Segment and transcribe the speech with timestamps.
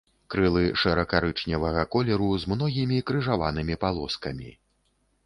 [0.33, 4.49] Крылы шэра-карычневага колеру, з многімі крыжаванымі палоскамі.